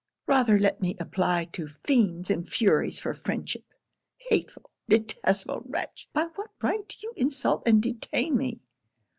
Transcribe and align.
'Rather 0.25 0.57
let 0.57 0.81
me 0.81 0.95
apply 0.99 1.45
to 1.45 1.67
fiends 1.83 2.31
and 2.31 2.49
furies 2.49 2.99
for 2.99 3.13
friendship! 3.13 3.63
hateful, 4.29 4.71
detestable 4.89 5.61
wretch! 5.69 6.07
by 6.11 6.23
what 6.33 6.49
right 6.63 6.87
do 6.87 6.95
you 7.03 7.13
insult 7.17 7.61
and 7.67 7.83
detain 7.83 8.35
me?' 8.35 8.59